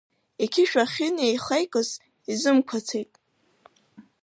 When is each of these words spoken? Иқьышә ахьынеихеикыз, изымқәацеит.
Иқьышә 0.43 0.77
ахьынеихеикыз, 0.83 1.89
изымқәацеит. 2.31 3.11